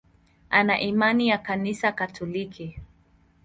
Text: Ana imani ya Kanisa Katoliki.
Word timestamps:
Ana 0.49 0.79
imani 0.79 1.27
ya 1.27 1.37
Kanisa 1.37 1.91
Katoliki. 1.91 2.79